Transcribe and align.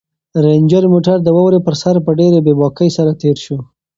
رنجر 0.45 0.83
موټر 0.93 1.17
د 1.23 1.27
واورې 1.35 1.59
پر 1.65 1.73
سر 1.81 1.95
په 2.05 2.11
ډېرې 2.19 2.39
بې 2.45 2.53
باکۍ 2.59 2.89
سره 2.97 3.11
تېر 3.21 3.37
شو. 3.45 3.57